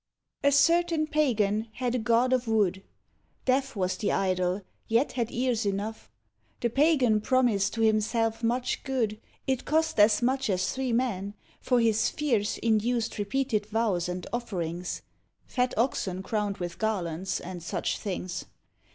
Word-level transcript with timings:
A 0.43 0.51
certain 0.51 1.05
Pagan 1.05 1.67
had 1.73 1.93
a 1.93 1.99
god 1.99 2.33
of 2.33 2.47
wood 2.47 2.81
Deaf 3.45 3.75
was 3.75 3.97
the 3.97 4.11
idol, 4.11 4.63
yet 4.87 5.11
had 5.11 5.31
ears 5.31 5.63
enough; 5.63 6.09
The 6.61 6.71
Pagan 6.71 7.21
promised 7.21 7.75
to 7.75 7.81
himself 7.81 8.41
much 8.41 8.83
good. 8.83 9.21
It 9.45 9.63
cost 9.63 9.99
as 9.99 10.23
much 10.23 10.49
as 10.49 10.73
three 10.73 10.91
men; 10.91 11.35
for 11.59 11.79
his 11.79 12.09
fears 12.09 12.57
Induced 12.63 13.19
repeated 13.19 13.67
vows 13.67 14.09
and 14.09 14.25
offerings; 14.33 15.03
Fat 15.45 15.71
oxen 15.77 16.23
crowned 16.23 16.57
with 16.57 16.79
garlands 16.79 17.39
and 17.39 17.61
such 17.61 17.99
things. 17.99 18.45